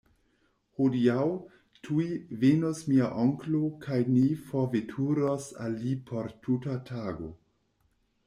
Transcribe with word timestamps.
Hodiaŭ, 0.77 1.25
tuj, 1.87 2.05
venos 2.43 2.79
mia 2.87 3.09
onklo 3.25 3.61
kaj 3.83 3.99
ni 4.15 4.23
forveturos 4.47 5.45
al 5.65 5.77
li 5.83 5.93
por 6.09 6.33
tuta 6.47 6.79
tago. 6.89 7.29